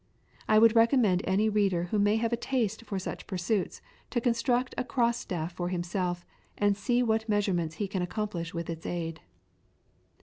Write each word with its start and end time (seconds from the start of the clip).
I 0.49 0.57
would 0.57 0.75
recommend 0.75 1.21
any 1.25 1.47
reader 1.47 1.83
who 1.91 1.99
may 1.99 2.15
have 2.15 2.33
a 2.33 2.35
taste 2.35 2.83
for 2.85 2.97
such 2.97 3.27
pursuits 3.27 3.83
to 4.09 4.19
construct 4.19 4.73
a 4.75 4.83
cross 4.83 5.19
staff 5.19 5.51
for 5.51 5.69
himself, 5.69 6.25
and 6.57 6.75
see 6.75 7.03
what 7.03 7.29
measurements 7.29 7.75
he 7.75 7.87
can 7.87 8.01
accomplish 8.01 8.51
with 8.51 8.67
its 8.67 8.87
aid. 8.87 9.21